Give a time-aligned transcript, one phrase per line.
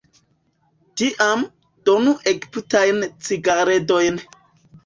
[1.01, 1.43] Tiam,
[1.91, 4.23] donu egiptajn cigaredojn.